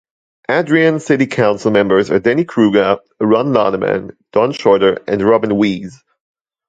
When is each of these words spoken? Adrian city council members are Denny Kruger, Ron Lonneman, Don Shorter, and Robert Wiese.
Adrian 0.49 0.99
city 0.99 1.27
council 1.27 1.69
members 1.69 2.09
are 2.09 2.17
Denny 2.17 2.43
Kruger, 2.43 2.97
Ron 3.19 3.53
Lonneman, 3.53 4.17
Don 4.31 4.51
Shorter, 4.51 4.97
and 5.07 5.21
Robert 5.21 5.51
Wiese. 5.53 6.03